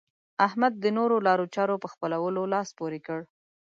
احمد 0.47 0.73
د 0.79 0.85
نورو 0.97 1.15
لارو 1.27 1.45
چارو 1.55 1.75
په 1.83 1.87
خپلولو 1.93 2.41
لاس 2.53 2.69
پورې 2.79 2.99
کړ. 3.07 3.19